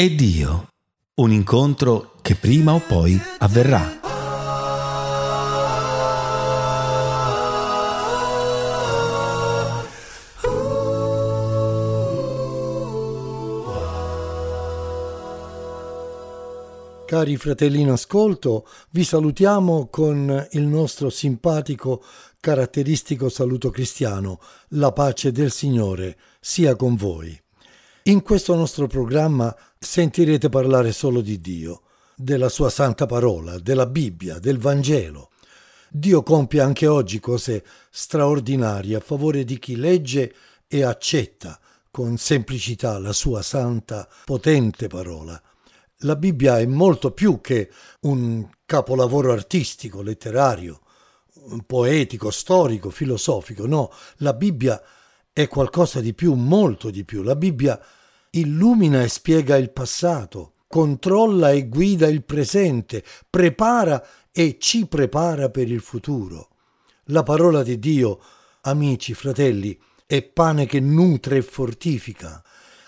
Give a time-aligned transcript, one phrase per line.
[0.00, 0.68] e Dio.
[1.16, 3.98] Un incontro che prima o poi avverrà.
[17.04, 22.04] Cari fratelli in ascolto, vi salutiamo con il nostro simpatico,
[22.38, 24.38] caratteristico saluto cristiano.
[24.68, 27.36] La pace del Signore sia con voi.
[28.08, 31.82] In questo nostro programma sentirete parlare solo di Dio,
[32.16, 35.28] della sua santa parola, della Bibbia, del Vangelo.
[35.90, 40.34] Dio compie anche oggi cose straordinarie a favore di chi legge
[40.66, 45.38] e accetta con semplicità la sua santa, potente parola
[46.02, 47.70] la Bibbia è molto più che
[48.02, 50.80] un capolavoro artistico, letterario,
[51.66, 53.66] poetico, storico, filosofico.
[53.66, 54.80] No, la Bibbia
[55.32, 57.22] è qualcosa di più, molto di più.
[57.22, 57.80] La Bibbia
[58.30, 65.70] illumina e spiega il passato, controlla e guida il presente, prepara e ci prepara per
[65.70, 66.50] il futuro.
[67.06, 68.20] La parola di Dio,
[68.62, 72.42] amici, fratelli, è pane che nutre e fortifica,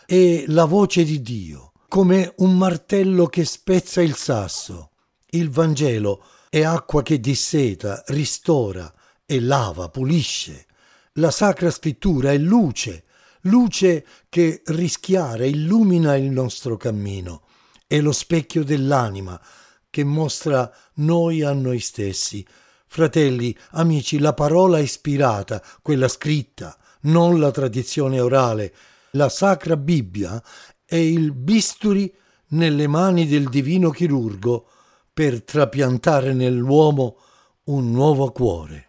[0.07, 4.93] è la voce di Dio come un martello che spezza il sasso.
[5.31, 8.95] Il Vangelo è acqua che disseta, ristora
[9.27, 10.67] e lava, pulisce.
[11.15, 13.07] La Sacra Scrittura è luce,
[13.43, 17.43] luce che rischiara, illumina il nostro cammino.
[17.87, 19.41] È lo specchio dell'anima
[19.89, 22.47] che mostra noi a noi stessi.
[22.87, 28.75] Fratelli, amici, la parola ispirata, quella scritta, non la tradizione orale,
[29.13, 30.43] la Sacra Bibbia
[30.85, 32.13] è il bisturi
[32.49, 34.69] nelle mani del divino chirurgo
[35.13, 37.17] per trapiantare nell'uomo
[37.65, 38.87] un nuovo cuore.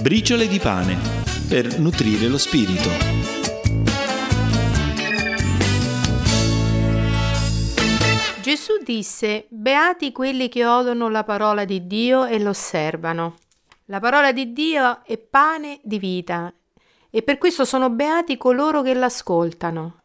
[0.00, 1.15] Briciole di pane
[1.48, 2.90] per nutrire lo spirito.
[8.42, 13.36] Gesù disse, Beati quelli che odono la parola di Dio e l'osservano.
[13.86, 16.52] La parola di Dio è pane di vita
[17.10, 20.02] e per questo sono beati coloro che l'ascoltano.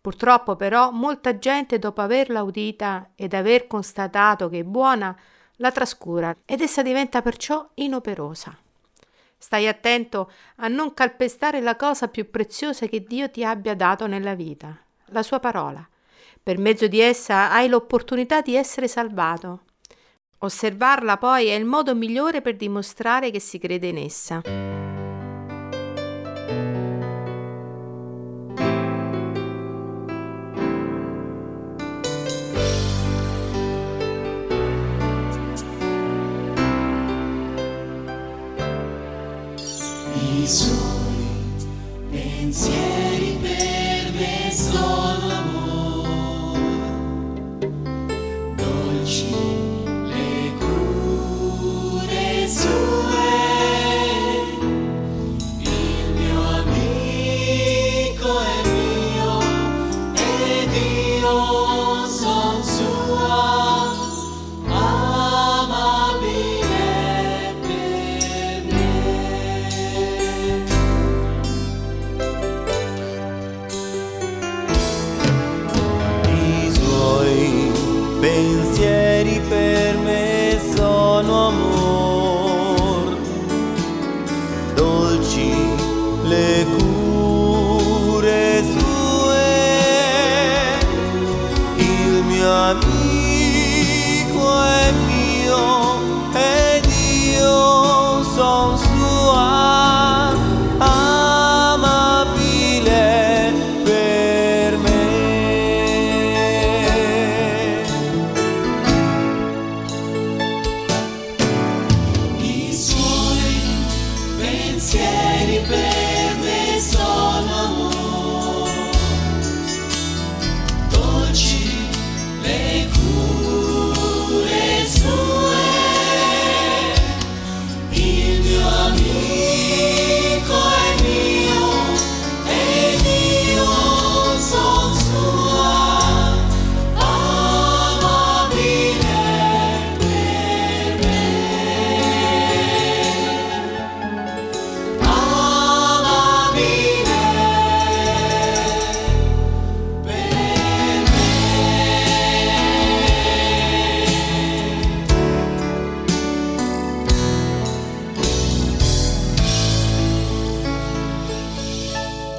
[0.00, 5.14] Purtroppo però molta gente dopo averla udita ed aver constatato che è buona,
[5.56, 8.56] la trascura ed essa diventa perciò inoperosa.
[9.38, 14.34] Stai attento a non calpestare la cosa più preziosa che Dio ti abbia dato nella
[14.34, 14.76] vita,
[15.06, 15.88] la sua parola.
[16.42, 19.62] Per mezzo di essa hai l'opportunità di essere salvato.
[20.38, 24.87] Osservarla poi è il modo migliore per dimostrare che si crede in essa.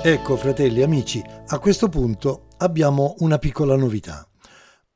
[0.09, 4.27] Ecco, fratelli, amici, a questo punto abbiamo una piccola novità.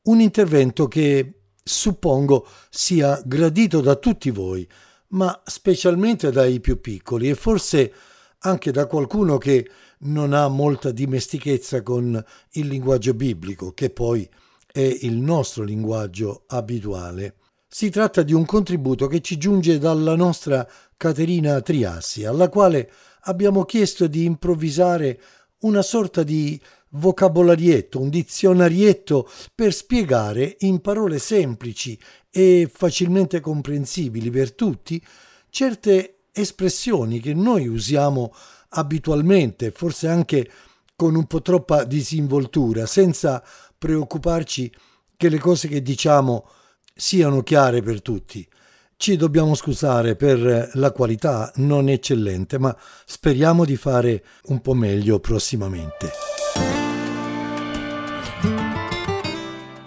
[0.06, 4.68] Un intervento che suppongo sia gradito da tutti voi,
[5.10, 7.94] ma specialmente dai più piccoli e forse
[8.40, 9.70] anche da qualcuno che
[10.00, 12.20] non ha molta dimestichezza con
[12.54, 14.28] il linguaggio biblico, che poi
[14.66, 17.36] è il nostro linguaggio abituale.
[17.68, 20.68] Si tratta di un contributo che ci giunge dalla nostra
[20.98, 22.90] Caterina Triassi, alla quale
[23.24, 25.20] abbiamo chiesto di improvvisare
[25.60, 26.60] una sorta di
[26.90, 31.98] vocabolarietto, un dizionarietto per spiegare in parole semplici
[32.30, 35.04] e facilmente comprensibili per tutti
[35.50, 38.34] certe espressioni che noi usiamo
[38.70, 40.50] abitualmente, forse anche
[40.96, 43.44] con un po' troppa disinvoltura, senza
[43.78, 44.72] preoccuparci
[45.16, 46.48] che le cose che diciamo
[46.96, 48.48] siano chiare per tutti.
[48.96, 52.76] Ci dobbiamo scusare per la qualità non eccellente, ma
[53.06, 56.12] speriamo di fare un po' meglio prossimamente.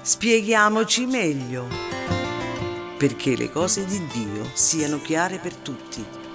[0.02, 1.66] Spieghiamoci meglio
[2.96, 6.25] perché le cose di Dio siano chiare per tutti.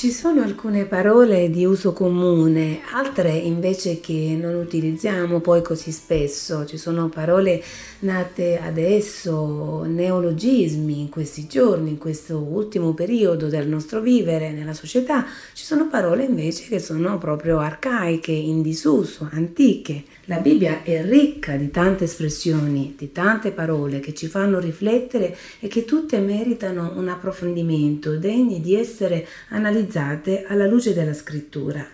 [0.00, 6.64] Ci sono alcune parole di uso comune, altre invece che non utilizziamo poi così spesso.
[6.64, 7.62] Ci sono parole
[7.98, 15.26] nate adesso, neologismi in questi giorni, in questo ultimo periodo del nostro vivere nella società.
[15.52, 20.04] Ci sono parole invece che sono proprio arcaiche, in disuso, antiche.
[20.24, 25.68] La Bibbia è ricca di tante espressioni, di tante parole che ci fanno riflettere e
[25.68, 29.26] che tutte meritano un approfondimento, degne di essere
[29.90, 31.84] analizzate alla luce della scrittura.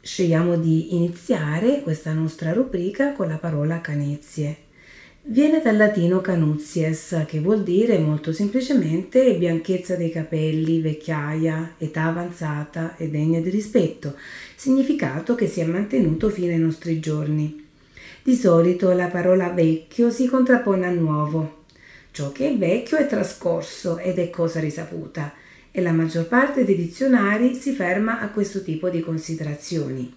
[0.00, 4.66] Scegliamo di iniziare questa nostra rubrica con la parola canezie.
[5.22, 12.96] Viene dal latino canuzies, che vuol dire molto semplicemente bianchezza dei capelli, vecchiaia, età avanzata
[12.96, 14.14] e degna di rispetto,
[14.56, 17.66] significato che si è mantenuto fino ai nostri giorni.
[18.22, 21.64] Di solito la parola vecchio si contrappone a nuovo.
[22.10, 25.32] Ciò che è vecchio è trascorso ed è cosa risaputa
[25.70, 30.12] e la maggior parte dei dizionari si ferma a questo tipo di considerazioni.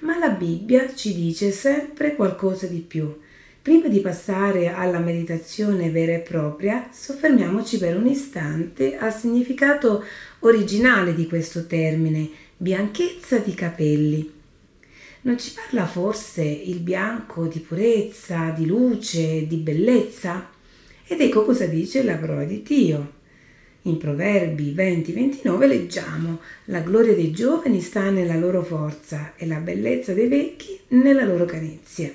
[0.00, 3.20] Ma la Bibbia ci dice sempre qualcosa di più.
[3.62, 10.04] Prima di passare alla meditazione vera e propria, soffermiamoci per un istante al significato
[10.40, 14.32] originale di questo termine, bianchezza di capelli.
[15.22, 20.50] Non ci parla forse il bianco di purezza, di luce, di bellezza?
[21.06, 23.22] Ed ecco cosa dice la parola di Dio.
[23.86, 30.14] In Proverbi 20-29 leggiamo La gloria dei giovani sta nella loro forza e la bellezza
[30.14, 32.10] dei vecchi nella loro carizia.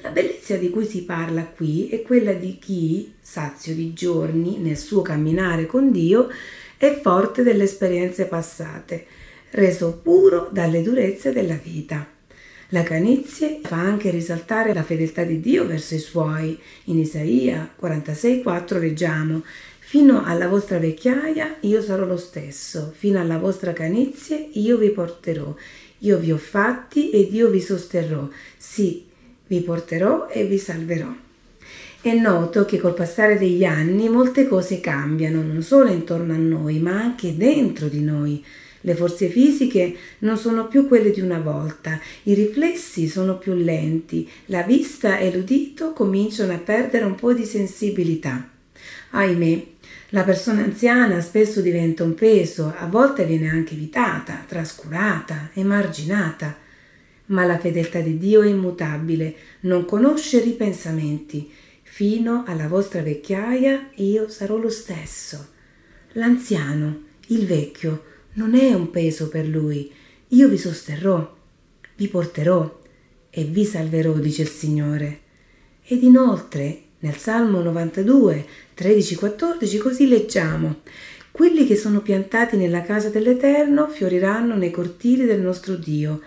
[0.00, 4.78] La bellezza di cui si parla qui è quella di chi, sazio di giorni nel
[4.78, 6.28] suo camminare con Dio,
[6.76, 9.06] è forte delle esperienze passate,
[9.50, 12.06] reso puro dalle durezze della vita.
[12.72, 16.56] La canizie fa anche risaltare la fedeltà di Dio verso i suoi.
[16.84, 19.42] In Isaia 46,4 leggiamo:
[19.90, 25.54] Fino alla vostra vecchiaia io sarò lo stesso, fino alla vostra canizie io vi porterò.
[26.00, 28.28] Io vi ho fatti ed io vi sosterrò.
[28.58, 29.06] Sì,
[29.46, 31.10] vi porterò e vi salverò.
[32.02, 36.80] È noto che col passare degli anni molte cose cambiano, non solo intorno a noi,
[36.80, 38.44] ma anche dentro di noi.
[38.82, 44.28] Le forze fisiche non sono più quelle di una volta, i riflessi sono più lenti,
[44.46, 48.50] la vista e l'udito cominciano a perdere un po' di sensibilità.
[49.10, 49.64] Ahimè,
[50.10, 56.56] la persona anziana spesso diventa un peso, a volte viene anche evitata, trascurata, emarginata.
[57.26, 61.50] Ma la fedeltà di Dio è immutabile, non conosce ripensamenti
[61.98, 65.48] Fino alla vostra vecchiaia io sarò lo stesso.
[66.12, 69.90] L'anziano, il vecchio, non è un peso per lui.
[70.28, 71.36] Io vi sosterrò,
[71.96, 72.82] vi porterò
[73.28, 75.20] e vi salverò, dice il Signore.
[75.82, 78.46] Ed inoltre, nel Salmo 92,
[78.78, 80.82] 13-14, così leggiamo.
[81.32, 86.20] Quelli che sono piantati nella casa dell'Eterno fioriranno nei cortili del nostro Dio,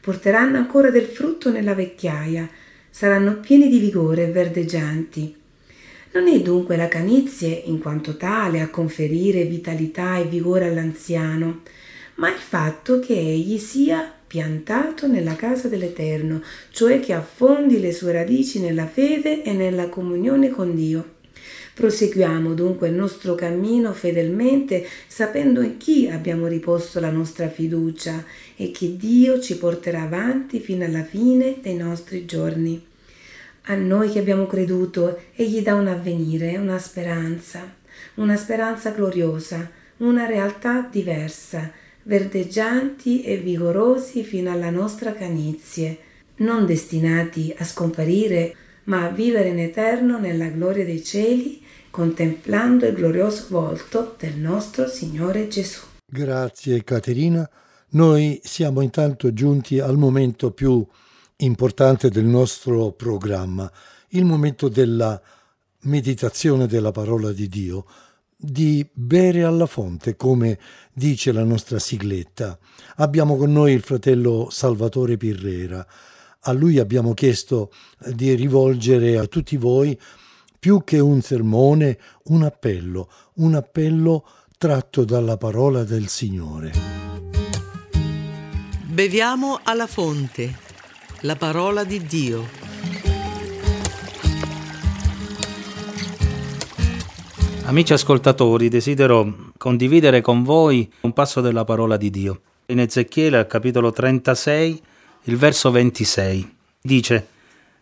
[0.00, 2.48] porteranno ancora del frutto nella vecchiaia,
[2.88, 5.36] saranno pieni di vigore e verdeggianti.
[6.12, 11.60] Non è dunque la canizie in quanto tale a conferire vitalità e vigore all'anziano,
[12.14, 18.12] ma il fatto che egli sia piantato nella casa dell'Eterno, cioè che affondi le sue
[18.12, 21.16] radici nella fede e nella comunione con Dio.
[21.78, 28.24] Proseguiamo dunque il nostro cammino fedelmente, sapendo in chi abbiamo riposto la nostra fiducia
[28.56, 32.84] e che Dio ci porterà avanti fino alla fine dei nostri giorni.
[33.66, 37.76] A noi che abbiamo creduto, Egli dà un avvenire, una speranza,
[38.14, 41.70] una speranza gloriosa, una realtà diversa,
[42.02, 45.96] verdeggianti e vigorosi fino alla nostra canizie,
[46.38, 48.56] non destinati a scomparire,
[48.88, 54.88] ma a vivere in eterno nella gloria dei cieli, contemplando il glorioso volto del nostro
[54.88, 55.80] Signore Gesù.
[56.06, 57.48] Grazie Caterina.
[57.90, 60.86] Noi siamo intanto giunti al momento più
[61.36, 63.70] importante del nostro programma,
[64.10, 65.20] il momento della
[65.82, 67.84] meditazione della parola di Dio,
[68.36, 70.58] di bere alla fonte, come
[70.92, 72.58] dice la nostra sigletta.
[72.96, 75.86] Abbiamo con noi il fratello Salvatore Pirrera.
[76.42, 77.72] A lui abbiamo chiesto
[78.06, 79.98] di rivolgere a tutti voi
[80.58, 84.24] più che un sermone, un appello, un appello
[84.58, 86.72] tratto dalla parola del Signore.
[88.86, 90.56] Beviamo alla fonte,
[91.20, 92.46] la parola di Dio.
[97.66, 102.40] Amici ascoltatori, desidero condividere con voi un passo della parola di Dio.
[102.66, 104.82] In Ezechiele, al capitolo 36,
[105.24, 107.28] il verso 26, dice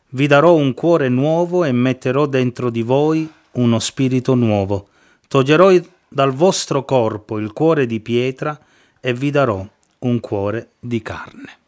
[0.09, 4.89] Vi darò un cuore nuovo e metterò dentro di voi uno spirito nuovo.
[5.29, 5.73] Toglierò
[6.09, 8.59] dal vostro corpo il cuore di pietra
[9.01, 9.67] e vi darò
[9.99, 11.59] un cuore di carne.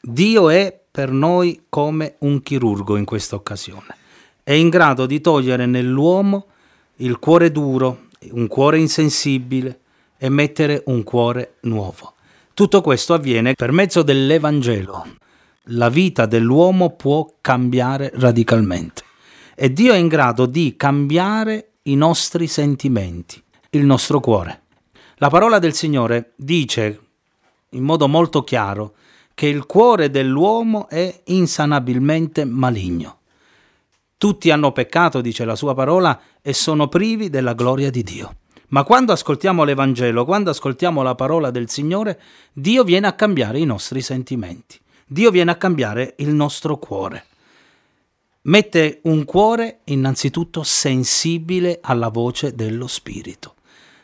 [0.00, 3.96] Dio è per noi come un chirurgo in questa occasione.
[4.44, 6.46] È in grado di togliere nell'uomo
[6.96, 9.80] il cuore duro, un cuore insensibile
[10.16, 12.12] e mettere un cuore nuovo.
[12.54, 15.06] Tutto questo avviene per mezzo dell'Evangelo.
[15.68, 19.02] La vita dell'uomo può cambiare radicalmente
[19.54, 24.64] e Dio è in grado di cambiare i nostri sentimenti, il nostro cuore.
[25.16, 27.00] La parola del Signore dice
[27.70, 28.94] in modo molto chiaro
[29.32, 33.20] che il cuore dell'uomo è insanabilmente maligno.
[34.18, 38.36] Tutti hanno peccato, dice la sua parola, e sono privi della gloria di Dio.
[38.68, 42.20] Ma quando ascoltiamo l'Evangelo, quando ascoltiamo la parola del Signore,
[42.52, 44.82] Dio viene a cambiare i nostri sentimenti.
[45.06, 47.26] Dio viene a cambiare il nostro cuore.
[48.42, 53.54] Mette un cuore innanzitutto sensibile alla voce dello Spirito.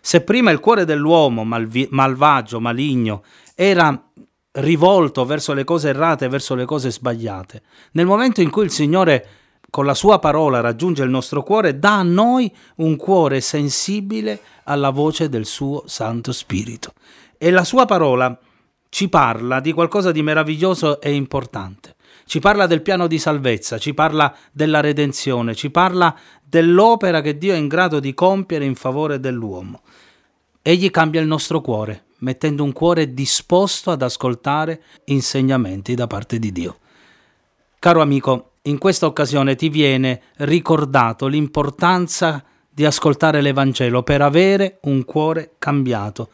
[0.00, 3.22] Se prima il cuore dell'uomo malvi- malvagio, maligno,
[3.54, 4.10] era
[4.52, 9.28] rivolto verso le cose errate, verso le cose sbagliate, nel momento in cui il Signore
[9.70, 14.90] con la sua parola raggiunge il nostro cuore, dà a noi un cuore sensibile alla
[14.90, 16.92] voce del suo Santo Spirito.
[17.38, 18.36] E la sua parola
[18.90, 21.94] ci parla di qualcosa di meraviglioso e importante.
[22.26, 27.54] Ci parla del piano di salvezza, ci parla della redenzione, ci parla dell'opera che Dio
[27.54, 29.82] è in grado di compiere in favore dell'uomo.
[30.60, 36.52] Egli cambia il nostro cuore, mettendo un cuore disposto ad ascoltare insegnamenti da parte di
[36.52, 36.78] Dio.
[37.78, 45.04] Caro amico, in questa occasione ti viene ricordato l'importanza di ascoltare l'Evangelo per avere un
[45.04, 46.30] cuore cambiato.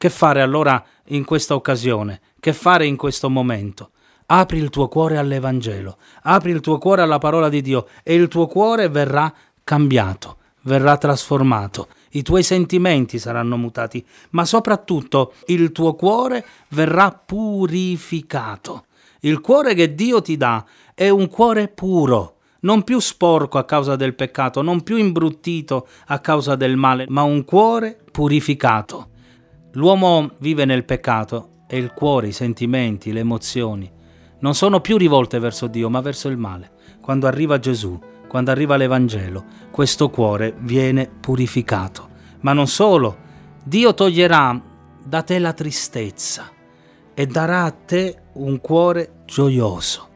[0.00, 2.22] Che fare allora in questa occasione?
[2.40, 3.90] Che fare in questo momento?
[4.28, 8.28] Apri il tuo cuore all'Evangelo, apri il tuo cuore alla parola di Dio e il
[8.28, 9.30] tuo cuore verrà
[9.62, 18.86] cambiato, verrà trasformato i tuoi sentimenti saranno mutati, ma soprattutto il tuo cuore verrà purificato.
[19.20, 20.64] Il cuore che Dio ti dà
[20.94, 26.20] è un cuore puro, non più sporco a causa del peccato, non più imbruttito a
[26.20, 29.08] causa del male, ma un cuore purificato.
[29.72, 33.98] L'uomo vive nel peccato e il cuore, i sentimenti, le emozioni
[34.40, 36.72] non sono più rivolte verso Dio, ma verso il male.
[37.00, 42.08] Quando arriva Gesù, quando arriva l'Evangelo, questo cuore viene purificato.
[42.40, 43.16] Ma non solo,
[43.62, 44.58] Dio toglierà
[45.04, 46.50] da te la tristezza
[47.12, 50.08] e darà a te un cuore gioioso.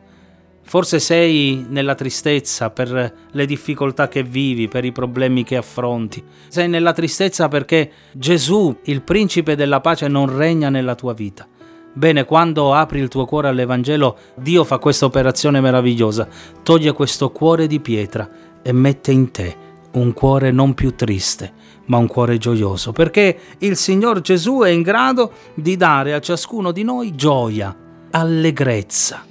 [0.75, 6.21] Forse sei nella tristezza per le difficoltà che vivi, per i problemi che affronti.
[6.49, 11.47] Sei nella tristezza perché Gesù, il principe della pace, non regna nella tua vita.
[11.93, 16.26] Bene, quando apri il tuo cuore all'Evangelo, Dio fa questa operazione meravigliosa,
[16.64, 18.28] toglie questo cuore di pietra
[18.61, 19.57] e mette in te
[19.93, 21.52] un cuore non più triste,
[21.85, 26.73] ma un cuore gioioso, perché il Signor Gesù è in grado di dare a ciascuno
[26.73, 27.73] di noi gioia,
[28.11, 29.25] allegrezza.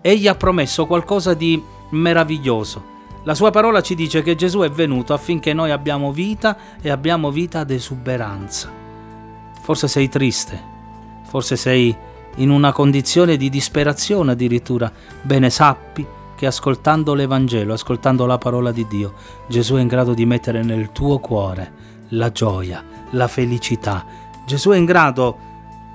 [0.00, 2.96] Egli ha promesso qualcosa di meraviglioso.
[3.24, 7.30] La sua parola ci dice che Gesù è venuto affinché noi abbiamo vita e abbiamo
[7.30, 8.72] vita ad esuberanza.
[9.60, 10.62] Forse sei triste,
[11.24, 11.94] forse sei
[12.36, 14.90] in una condizione di disperazione addirittura,
[15.20, 19.14] bene sappi che ascoltando l'Evangelo, ascoltando la parola di Dio,
[19.48, 21.72] Gesù è in grado di mettere nel tuo cuore
[22.10, 24.06] la gioia, la felicità.
[24.46, 25.36] Gesù è in grado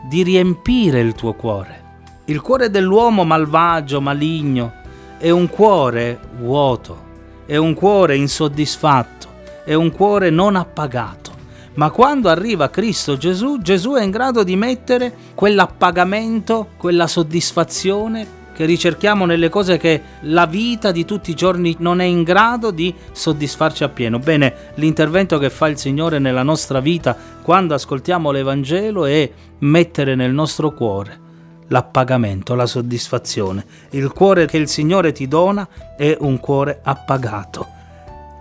[0.03, 1.82] di riempire il tuo cuore.
[2.25, 4.71] Il cuore dell'uomo malvagio, maligno,
[5.17, 7.03] è un cuore vuoto,
[7.45, 9.27] è un cuore insoddisfatto,
[9.65, 11.31] è un cuore non appagato.
[11.75, 18.63] ma quando arriva Cristo Gesù, Gesù è in grado di mettere quell'appagamento, quella soddisfazione che
[18.63, 22.93] ricerchiamo nelle cose che la vita di tutti i giorni non è in grado di
[23.11, 24.19] soddisfarci appieno.
[24.19, 30.31] Bene, l'intervento che fa il Signore nella nostra vita quando ascoltiamo l'Evangelo è mettere nel
[30.31, 31.23] nostro cuore
[31.67, 33.65] l'appagamento, la soddisfazione.
[33.91, 35.67] Il cuore che il Signore ti dona
[35.97, 37.67] è un cuore appagato,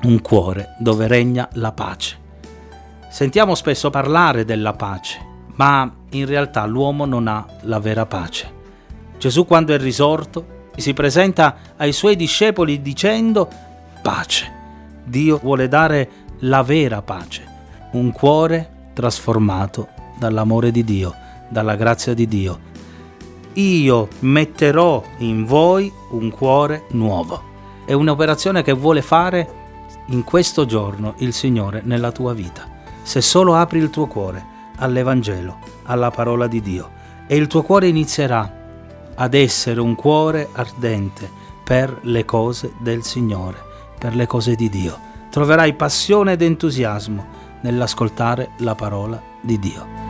[0.03, 2.19] un cuore dove regna la pace.
[3.11, 5.21] Sentiamo spesso parlare della pace,
[5.57, 8.61] ma in realtà l'uomo non ha la vera pace.
[9.19, 13.49] Gesù quando è risorto si presenta ai suoi discepoli dicendo
[14.01, 14.51] pace.
[15.05, 16.11] Dio vuole dare
[16.41, 17.45] la vera pace,
[17.93, 19.89] un cuore trasformato
[20.19, 21.15] dall'amore di Dio,
[21.49, 22.71] dalla grazia di Dio.
[23.55, 27.51] Io metterò in voi un cuore nuovo.
[27.85, 29.61] È un'operazione che vuole fare
[30.07, 32.67] in questo giorno il Signore nella tua vita.
[33.03, 34.45] Se solo apri il tuo cuore
[34.77, 36.91] all'Evangelo, alla parola di Dio,
[37.27, 38.61] e il tuo cuore inizierà
[39.15, 41.31] ad essere un cuore ardente
[41.63, 43.59] per le cose del Signore,
[43.99, 44.99] per le cose di Dio.
[45.31, 47.27] Troverai passione ed entusiasmo
[47.61, 50.02] nell'ascoltare la parola di Dio.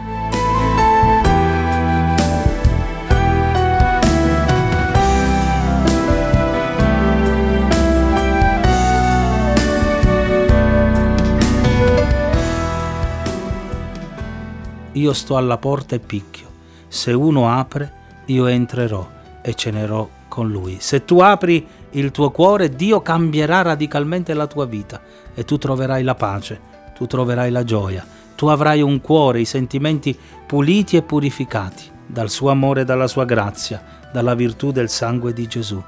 [14.92, 16.48] Io sto alla porta e picchio.
[16.88, 19.08] Se uno apre, io entrerò
[19.40, 20.76] e cenerò con lui.
[20.80, 25.00] Se tu apri il tuo cuore, Dio cambierà radicalmente la tua vita
[25.34, 26.60] e tu troverai la pace,
[26.94, 32.50] tu troverai la gioia, tu avrai un cuore, i sentimenti puliti e purificati dal suo
[32.50, 33.82] amore e dalla sua grazia,
[34.12, 35.82] dalla virtù del sangue di Gesù.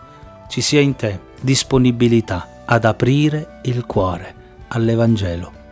[0.49, 4.34] Ci sia in te disponibilità ad aprire il cuore
[4.68, 5.63] all'Evangelo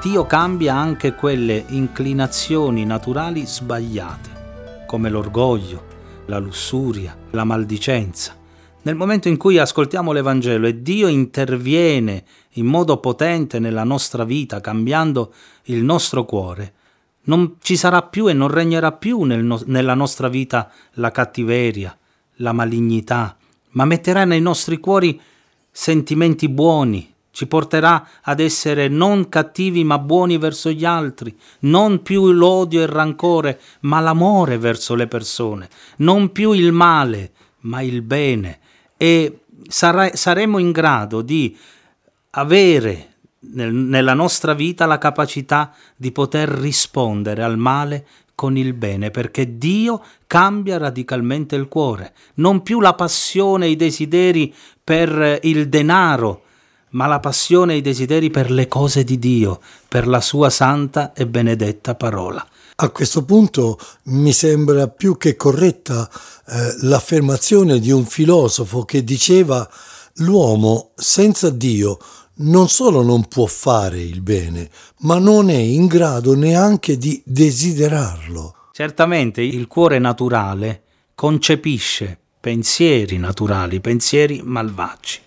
[0.00, 5.84] Dio cambia anche quelle inclinazioni naturali sbagliate, come l'orgoglio,
[6.24, 8.34] la lussuria, la maldicenza.
[8.80, 14.62] Nel momento in cui ascoltiamo l'Evangelo e Dio interviene in modo potente nella nostra vita,
[14.62, 15.34] cambiando
[15.64, 16.72] il nostro cuore,
[17.24, 21.94] non ci sarà più e non regnerà più nel no- nella nostra vita la cattiveria,
[22.36, 23.36] la malignità,
[23.72, 25.20] ma metterà nei nostri cuori
[25.70, 32.32] sentimenti buoni, ci porterà ad essere non cattivi ma buoni verso gli altri, non più
[32.32, 35.66] l'odio e il rancore, ma l'amore verso le persone,
[35.98, 38.58] non più il male, ma il bene.
[38.98, 41.56] E sarà, saremo in grado di
[42.32, 43.14] avere
[43.54, 49.56] nel, nella nostra vita la capacità di poter rispondere al male con il bene, perché
[49.56, 56.42] Dio cambia radicalmente il cuore, non più la passione e i desideri per il denaro,
[56.90, 61.12] ma la passione e i desideri per le cose di Dio, per la sua santa
[61.12, 62.46] e benedetta parola.
[62.76, 66.08] A questo punto mi sembra più che corretta
[66.46, 69.68] eh, l'affermazione di un filosofo che diceva
[70.14, 71.98] l'uomo senza Dio
[72.40, 78.54] non solo non può fare il bene, ma non è in grado neanche di desiderarlo.
[78.72, 80.82] Certamente il cuore naturale
[81.14, 85.18] concepisce pensieri naturali, pensieri malvagi.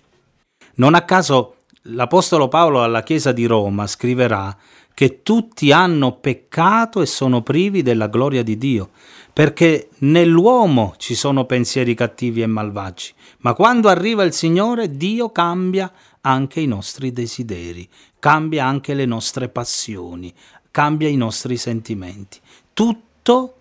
[0.76, 1.53] Non a caso
[1.88, 4.56] l'Apostolo Paolo alla Chiesa di Roma scriverà
[4.94, 8.90] che tutti hanno peccato e sono privi della gloria di Dio,
[9.32, 15.92] perché nell'uomo ci sono pensieri cattivi e malvagi, ma quando arriva il Signore Dio cambia
[16.22, 17.86] anche i nostri desideri,
[18.18, 20.32] cambia anche le nostre passioni,
[20.70, 22.40] cambia i nostri sentimenti.
[22.72, 23.54] Tutto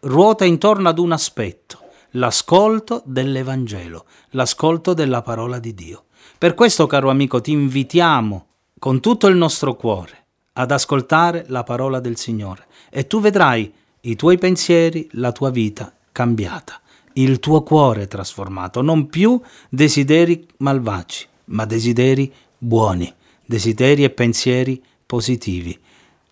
[0.00, 1.78] ruota intorno ad un aspetto,
[2.10, 6.03] l'ascolto dell'Evangelo, l'ascolto della parola di Dio.
[6.38, 8.46] Per questo, caro amico, ti invitiamo
[8.78, 14.16] con tutto il nostro cuore ad ascoltare la parola del Signore e tu vedrai i
[14.16, 16.80] tuoi pensieri, la tua vita cambiata,
[17.14, 23.12] il tuo cuore trasformato, non più desideri malvagi, ma desideri buoni,
[23.44, 25.78] desideri e pensieri positivi.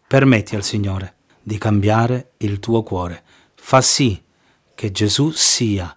[0.07, 3.22] Permetti al Signore di cambiare il tuo cuore.
[3.55, 4.20] Fa sì
[4.74, 5.96] che Gesù sia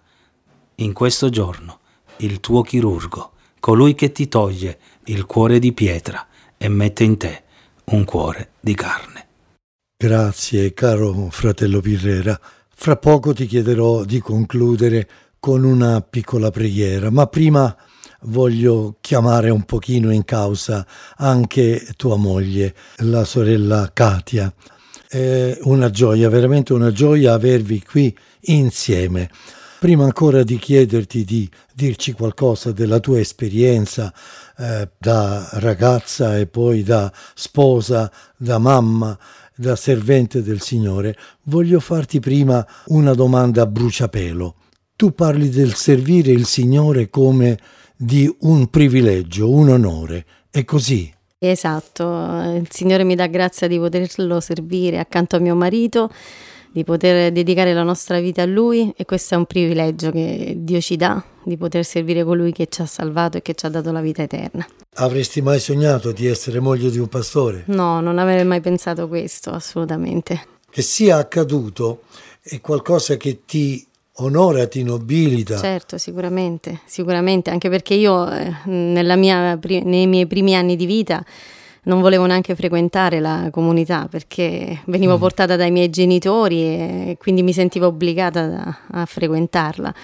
[0.76, 1.80] in questo giorno
[2.18, 3.32] il tuo chirurgo
[3.66, 6.24] colui che ti toglie il cuore di pietra
[6.56, 7.42] e mette in te
[7.86, 9.26] un cuore di carne.
[9.98, 12.38] Grazie, caro fratello Pirrera.
[12.72, 15.08] Fra poco ti chiederò di concludere
[15.40, 17.76] con una piccola preghiera, ma prima
[18.26, 24.54] voglio chiamare un pochino in causa anche tua moglie, la sorella Katia.
[25.08, 29.28] È una gioia, veramente una gioia avervi qui insieme.
[29.80, 34.10] Prima ancora di chiederti di dirci qualcosa della tua esperienza
[34.56, 39.16] eh, da ragazza e poi da sposa, da mamma,
[39.54, 44.54] da servente del Signore, voglio farti prima una domanda a bruciapelo.
[44.96, 47.58] Tu parli del servire il Signore come
[47.94, 50.24] di un privilegio, un onore.
[50.50, 51.12] È così?
[51.38, 52.04] Esatto,
[52.56, 56.10] il Signore mi dà grazia di poterlo servire accanto a mio marito,
[56.76, 60.78] di poter dedicare la nostra vita a Lui e questo è un privilegio che Dio
[60.78, 63.92] ci dà, di poter servire colui che ci ha salvato e che ci ha dato
[63.92, 64.66] la vita eterna.
[64.96, 67.62] Avresti mai sognato di essere moglie di un pastore?
[67.68, 70.48] No, non avrei mai pensato questo, assolutamente.
[70.68, 72.02] Che sia accaduto
[72.42, 73.82] è qualcosa che ti
[74.16, 75.56] onora, ti nobilita.
[75.56, 81.24] Certo, sicuramente, sicuramente, anche perché io eh, mia, nei miei primi anni di vita
[81.86, 85.20] non volevo neanche frequentare la comunità perché venivo mm.
[85.20, 89.94] portata dai miei genitori e quindi mi sentivo obbligata a, a frequentarla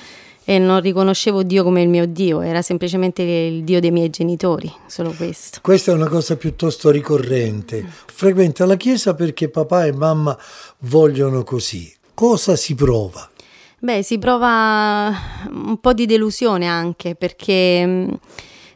[0.44, 4.72] e non riconoscevo Dio come il mio Dio, era semplicemente il Dio dei miei genitori,
[4.86, 5.60] solo questo.
[5.62, 7.86] Questa è una cosa piuttosto ricorrente.
[8.06, 10.36] Frequenta la chiesa perché papà e mamma
[10.80, 11.92] vogliono così.
[12.14, 13.30] Cosa si prova?
[13.78, 15.12] Beh, si prova
[15.50, 18.08] un po' di delusione anche perché mm,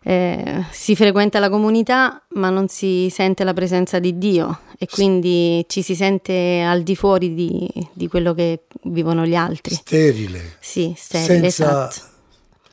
[0.08, 5.64] eh, si frequenta la comunità ma non si sente la presenza di Dio e quindi
[5.66, 9.74] ci si sente al di fuori di, di quello che vivono gli altri.
[9.74, 10.58] Sterile.
[10.60, 12.14] Sì, sterile, senza, esatto.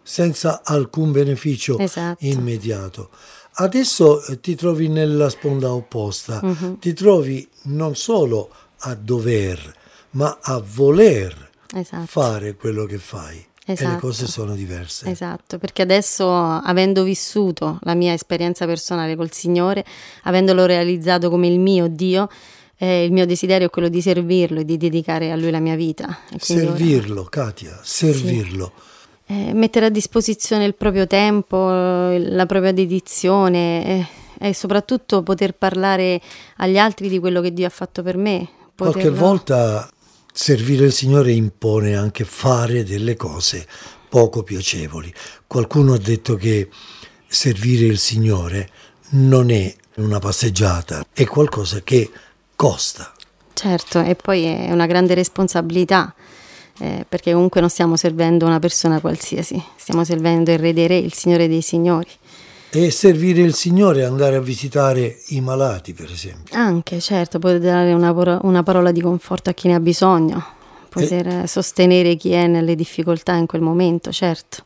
[0.04, 2.24] senza alcun beneficio esatto.
[2.24, 3.10] immediato.
[3.54, 6.78] Adesso eh, ti trovi nella sponda opposta, uh-huh.
[6.78, 9.76] ti trovi non solo a dover,
[10.12, 12.06] ma a voler esatto.
[12.06, 13.44] fare quello che fai.
[13.66, 13.72] Esatto.
[13.72, 14.08] E le esatto.
[14.08, 15.10] cose sono diverse.
[15.10, 19.86] Esatto, perché adesso, avendo vissuto la mia esperienza personale col Signore,
[20.24, 22.28] avendolo realizzato come il mio Dio,
[22.78, 25.76] eh, il mio desiderio è quello di servirlo e di dedicare a Lui la mia
[25.76, 26.20] vita.
[26.38, 27.30] Servirlo, ora...
[27.30, 28.72] Katia, servirlo.
[28.76, 28.92] Sì.
[29.26, 34.08] Eh, mettere a disposizione il proprio tempo, la propria dedizione e,
[34.40, 36.20] e soprattutto poter parlare
[36.58, 38.46] agli altri di quello che Dio ha fatto per me.
[38.76, 39.00] Poterlo...
[39.00, 39.90] Qualche volta
[40.36, 43.68] Servire il Signore impone anche fare delle cose
[44.10, 45.14] poco piacevoli.
[45.46, 46.70] Qualcuno ha detto che
[47.28, 48.68] servire il Signore
[49.12, 52.10] non è una passeggiata, è qualcosa che
[52.56, 53.14] costa.
[53.54, 56.16] Certo, e poi è una grande responsabilità,
[56.80, 60.98] eh, perché comunque non stiamo servendo una persona qualsiasi, stiamo servendo il Re dei Re,
[60.98, 62.10] il Signore dei Signori.
[62.76, 66.58] E servire il Signore, andare a visitare i malati, per esempio.
[66.58, 70.44] Anche, certo, poter dare una, una parola di conforto a chi ne ha bisogno,
[70.90, 71.48] poter e...
[71.48, 74.64] sostenere chi è nelle difficoltà in quel momento, certo.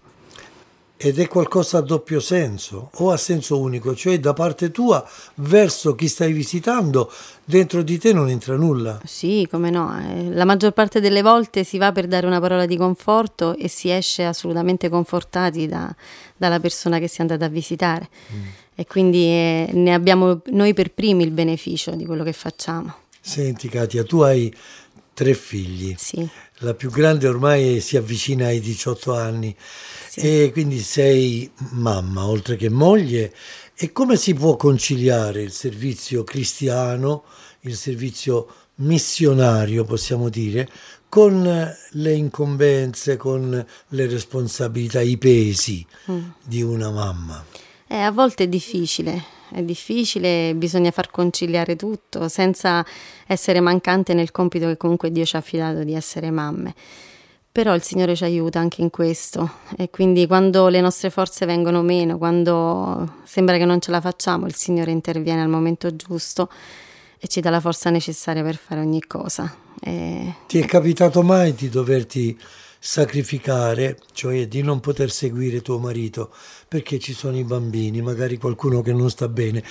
[0.96, 5.94] Ed è qualcosa a doppio senso o a senso unico, cioè da parte tua verso
[5.94, 7.12] chi stai visitando,
[7.50, 9.00] dentro di te non entra nulla.
[9.06, 9.98] Sì, come no.
[9.98, 13.70] Eh, la maggior parte delle volte si va per dare una parola di conforto e
[13.70, 15.94] si esce assolutamente confortati da,
[16.36, 18.10] dalla persona che si è andata a visitare.
[18.34, 18.44] Mm.
[18.76, 22.94] E quindi eh, ne abbiamo noi per primi il beneficio di quello che facciamo.
[23.22, 24.54] Senti Katia, tu hai
[25.14, 25.96] tre figli.
[25.98, 26.28] Sì.
[26.60, 29.56] La più grande ormai si avvicina ai 18 anni
[30.10, 30.20] sì.
[30.20, 33.34] e quindi sei mamma oltre che moglie.
[33.80, 37.26] E come si può conciliare il servizio cristiano,
[37.60, 40.68] il servizio missionario, possiamo dire,
[41.08, 46.24] con le incombenze, con le responsabilità, i pesi mm.
[46.44, 47.46] di una mamma?
[47.88, 52.84] Eh, a volte è difficile, è difficile, bisogna far conciliare tutto senza
[53.28, 56.74] essere mancante nel compito che comunque Dio ci ha affidato di essere mamme.
[57.58, 59.54] Però il Signore ci aiuta anche in questo.
[59.76, 64.46] E quindi quando le nostre forze vengono meno, quando sembra che non ce la facciamo,
[64.46, 66.52] il Signore interviene al momento giusto
[67.18, 69.52] e ci dà la forza necessaria per fare ogni cosa.
[69.82, 70.36] E...
[70.46, 72.38] Ti è capitato mai di doverti
[72.80, 76.32] sacrificare, cioè di non poter seguire tuo marito
[76.68, 79.64] perché ci sono i bambini, magari qualcuno che non sta bene,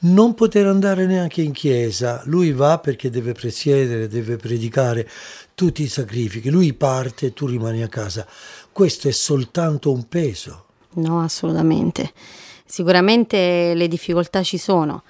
[0.00, 5.08] non poter andare neanche in chiesa, lui va perché deve presiedere, deve predicare,
[5.54, 8.26] tu ti sacrifichi, lui parte e tu rimani a casa.
[8.72, 10.64] Questo è soltanto un peso.
[10.94, 12.12] No, assolutamente.
[12.64, 15.02] Sicuramente le difficoltà ci sono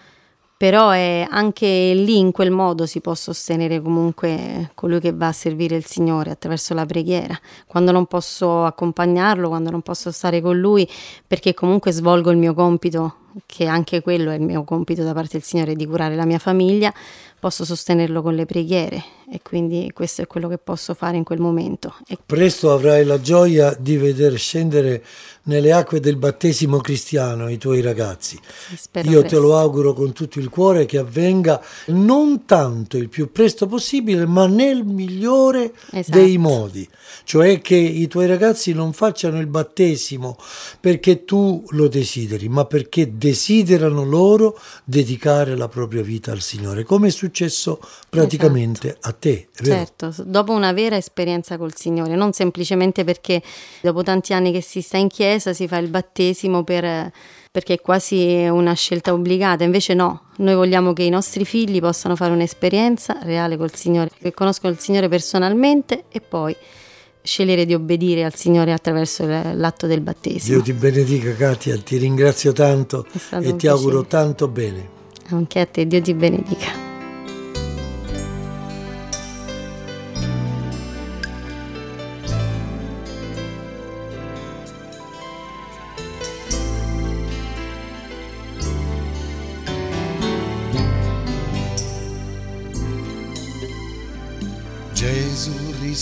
[0.56, 5.32] però è anche lì in quel modo si può sostenere comunque colui che va a
[5.32, 7.38] servire il Signore attraverso la preghiera.
[7.66, 10.88] Quando non posso accompagnarlo, quando non posso stare con lui,
[11.26, 13.16] perché comunque svolgo il mio compito
[13.46, 16.38] che anche quello è il mio compito da parte del Signore di curare la mia
[16.38, 16.92] famiglia,
[17.44, 21.40] posso sostenerlo con le preghiere e quindi questo è quello che posso fare in quel
[21.40, 21.94] momento.
[22.06, 22.16] E...
[22.24, 25.04] Presto avrai la gioia di vedere scendere
[25.44, 28.38] nelle acque del battesimo cristiano i tuoi ragazzi.
[28.42, 29.22] Sì, Io presto.
[29.22, 34.24] te lo auguro con tutto il cuore che avvenga non tanto il più presto possibile,
[34.24, 36.18] ma nel migliore esatto.
[36.18, 36.88] dei modi.
[37.24, 40.38] Cioè che i tuoi ragazzi non facciano il battesimo
[40.80, 47.08] perché tu lo desideri, ma perché desiderano loro dedicare la propria vita al Signore, come
[47.08, 49.08] è successo praticamente esatto.
[49.08, 49.48] a te.
[49.54, 53.42] Certo, dopo una vera esperienza col Signore, non semplicemente perché
[53.80, 57.10] dopo tanti anni che si sta in chiesa si fa il battesimo per,
[57.50, 62.16] perché è quasi una scelta obbligata, invece no, noi vogliamo che i nostri figli possano
[62.16, 66.54] fare un'esperienza reale col Signore, che conoscono il Signore personalmente e poi
[67.24, 70.56] scegliere di obbedire al Signore attraverso l'atto del battesimo.
[70.56, 73.06] Dio ti benedica Katia, ti ringrazio tanto
[73.40, 74.88] e ti auguro tanto bene.
[75.28, 76.93] Anche a te, Dio ti benedica.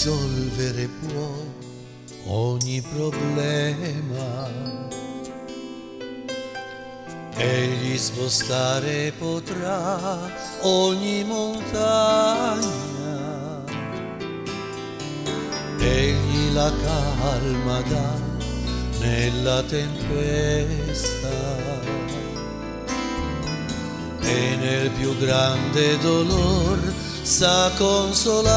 [0.02, 1.30] Risolvere può
[2.26, 4.50] ogni problema.
[7.36, 10.18] Egli spostare potrà
[10.62, 12.64] ogni montagna.
[15.78, 18.12] Egli la calma dà
[18.98, 21.30] nella tempesta
[24.20, 28.52] e nel più grande dolore sa consolare.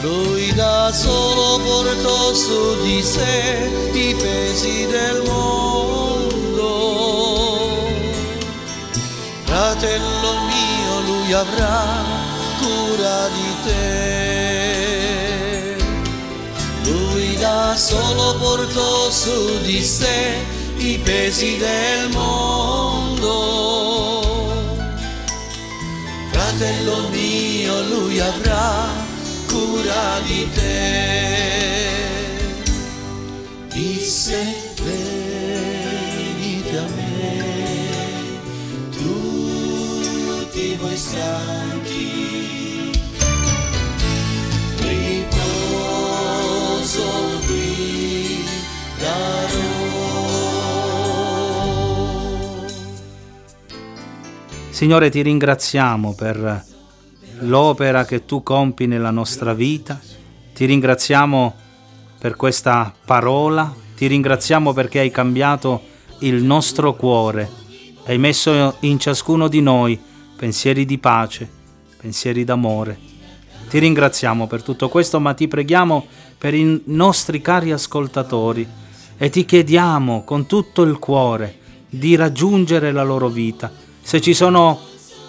[0.00, 6.68] Lui da solo portò su di sé i pesi del mondo.
[9.44, 11.84] Fratello mio, lui avrà
[12.58, 13.78] cura di te.
[16.84, 20.38] Lui da solo portò su di sé
[20.78, 23.79] i pesi del mondo
[26.60, 28.88] fratello mio, lui avrà
[29.46, 31.88] cura di te.
[33.72, 34.36] Disse,
[34.84, 37.42] venite a me,
[38.90, 42.69] tutti voi stanchi,
[54.80, 56.64] Signore, ti ringraziamo per
[57.40, 60.00] l'opera che tu compi nella nostra vita,
[60.54, 61.54] ti ringraziamo
[62.18, 65.82] per questa parola, ti ringraziamo perché hai cambiato
[66.20, 67.46] il nostro cuore,
[68.06, 70.00] hai messo in ciascuno di noi
[70.34, 71.46] pensieri di pace,
[72.00, 72.98] pensieri d'amore.
[73.68, 76.06] Ti ringraziamo per tutto questo, ma ti preghiamo
[76.38, 78.66] per i nostri cari ascoltatori
[79.18, 83.79] e ti chiediamo con tutto il cuore di raggiungere la loro vita
[84.10, 84.76] se ci sono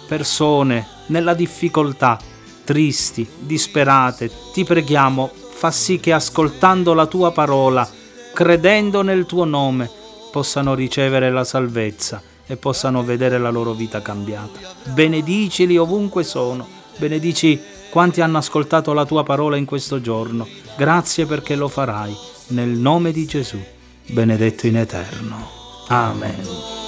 [0.08, 2.18] persone nella difficoltà,
[2.64, 7.88] tristi, disperate, ti preghiamo, fa sì che ascoltando la tua parola,
[8.34, 9.88] credendo nel tuo nome,
[10.32, 14.58] possano ricevere la salvezza e possano vedere la loro vita cambiata.
[14.92, 16.66] Benedicili ovunque sono,
[16.96, 20.44] benedici quanti hanno ascoltato la tua parola in questo giorno.
[20.76, 22.16] Grazie perché lo farai.
[22.48, 23.62] Nel nome di Gesù,
[24.06, 25.50] benedetto in eterno.
[25.86, 26.81] Amen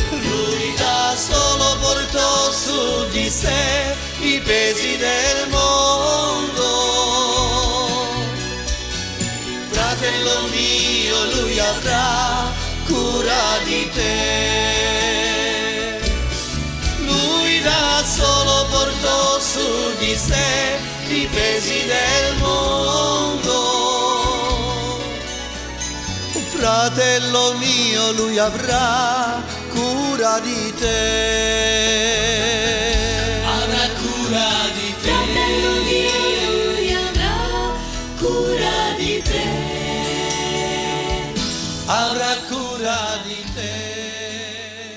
[0.08, 6.66] Lui da solo portò su di sé i pesi del mondo.
[9.70, 12.50] Fratello mio, lui avrà
[12.86, 14.16] cura di te.
[17.04, 20.87] Lui da solo portò su di sé
[21.38, 23.56] pesi del mondo.
[26.54, 30.98] Fratello mio, lui avrà cura di te.
[33.44, 34.48] Avrà cura
[34.78, 35.08] di te.
[35.08, 36.20] Fratello mio,
[36.72, 37.36] lui avrà
[38.18, 39.46] cura di te.
[41.86, 43.72] Avrà cura di te.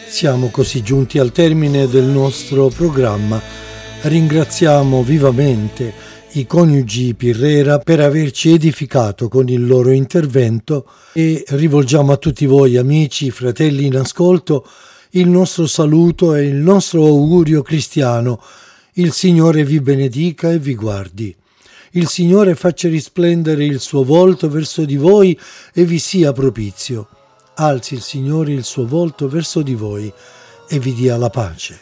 [0.10, 3.62] Siamo così giunti al termine del nostro programma
[4.04, 5.94] Ringraziamo vivamente
[6.34, 12.78] i coniugi Pirrera per averci edificato con il loro intervento e rivolgiamo a tutti voi
[12.78, 14.66] amici, fratelli in ascolto,
[15.12, 18.42] il nostro saluto e il nostro augurio cristiano.
[18.94, 21.36] Il Signore vi benedica e vi guardi.
[21.92, 25.38] Il Signore faccia risplendere il suo volto verso di voi
[25.74, 27.10] e vi sia propizio.
[27.56, 30.12] Alzi il Signore il suo volto verso di voi
[30.70, 31.80] e vi dia la pace.